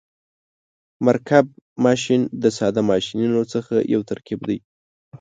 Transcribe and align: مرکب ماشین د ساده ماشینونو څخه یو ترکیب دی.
مرکب 1.05 1.45
ماشین 1.85 2.21
د 2.43 2.43
ساده 2.57 2.81
ماشینونو 2.91 3.41
څخه 3.53 3.75
یو 3.93 4.01
ترکیب 4.09 4.39
دی. 4.49 4.57